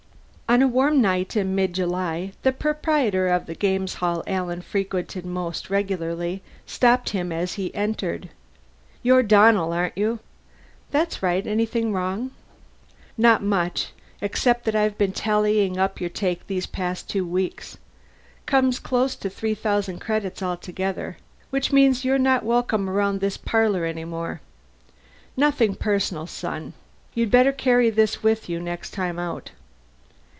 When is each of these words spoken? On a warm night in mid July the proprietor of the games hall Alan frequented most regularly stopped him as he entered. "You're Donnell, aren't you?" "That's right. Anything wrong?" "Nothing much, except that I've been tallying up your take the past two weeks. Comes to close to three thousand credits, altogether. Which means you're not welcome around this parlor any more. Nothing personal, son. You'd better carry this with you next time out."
On 0.51 0.61
a 0.61 0.67
warm 0.67 0.99
night 1.01 1.37
in 1.37 1.55
mid 1.55 1.71
July 1.75 2.33
the 2.43 2.51
proprietor 2.51 3.29
of 3.29 3.45
the 3.45 3.55
games 3.55 3.93
hall 3.93 4.21
Alan 4.27 4.61
frequented 4.61 5.25
most 5.25 5.69
regularly 5.69 6.43
stopped 6.65 7.11
him 7.11 7.31
as 7.31 7.53
he 7.53 7.73
entered. 7.73 8.27
"You're 9.01 9.23
Donnell, 9.23 9.71
aren't 9.71 9.97
you?" 9.97 10.19
"That's 10.91 11.23
right. 11.23 11.47
Anything 11.47 11.93
wrong?" 11.93 12.31
"Nothing 13.17 13.47
much, 13.47 13.93
except 14.19 14.65
that 14.65 14.75
I've 14.75 14.97
been 14.97 15.13
tallying 15.13 15.77
up 15.77 16.01
your 16.01 16.09
take 16.09 16.45
the 16.47 16.59
past 16.69 17.09
two 17.09 17.25
weeks. 17.25 17.77
Comes 18.45 18.75
to 18.75 18.81
close 18.81 19.15
to 19.15 19.29
three 19.29 19.55
thousand 19.55 19.99
credits, 19.99 20.43
altogether. 20.43 21.15
Which 21.49 21.71
means 21.71 22.03
you're 22.03 22.17
not 22.17 22.43
welcome 22.43 22.89
around 22.89 23.21
this 23.21 23.37
parlor 23.37 23.85
any 23.85 24.03
more. 24.03 24.41
Nothing 25.37 25.75
personal, 25.75 26.27
son. 26.27 26.73
You'd 27.13 27.31
better 27.31 27.53
carry 27.53 27.89
this 27.89 28.21
with 28.21 28.49
you 28.49 28.59
next 28.59 28.89
time 28.91 29.17
out." 29.17 29.51